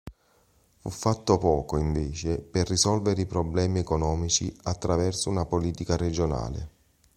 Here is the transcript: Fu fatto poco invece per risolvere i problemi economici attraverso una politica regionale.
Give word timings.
Fu 0.79 0.89
fatto 0.89 1.37
poco 1.37 1.77
invece 1.77 2.39
per 2.39 2.67
risolvere 2.67 3.21
i 3.21 3.27
problemi 3.27 3.77
economici 3.77 4.51
attraverso 4.63 5.29
una 5.29 5.45
politica 5.45 5.95
regionale. 5.95 6.69